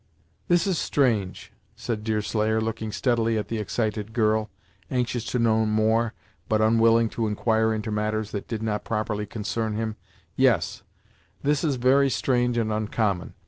[0.47, 4.49] "This is strange!" said Deerslayer, looking steadily at the excited girl,
[4.89, 6.15] anxious to know more,
[6.49, 9.97] but unwilling to inquire into matters that did not properly concern him;
[10.35, 10.81] "yes,
[11.43, 13.35] this is very strange and oncommon!